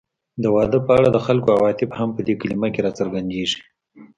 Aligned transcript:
د 0.41 0.43
واده 0.55 0.79
په 0.87 0.91
اړه 0.97 1.07
د 1.11 1.17
خلکو 1.25 1.47
عواطف 1.55 1.89
هم 1.99 2.09
په 2.15 2.21
دې 2.27 2.35
کلمه 2.41 2.67
کې 2.73 2.83
راڅرګندېږي 2.85 3.59